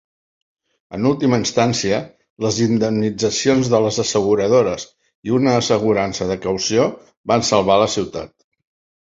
[0.97, 1.99] En última instància,
[2.45, 4.87] les indemnitzacions de les asseguradores
[5.31, 6.89] i una assegurança de caució
[7.35, 8.37] van salvar la ciutat.